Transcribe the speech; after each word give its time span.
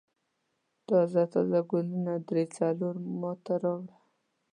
تازه 0.87 1.23
تازه 1.33 1.59
ګلونه 1.71 2.13
درې 2.29 2.43
څلور 2.57 2.95
ما 3.19 3.31
ته 3.45 3.53
راوړه. 3.63 3.95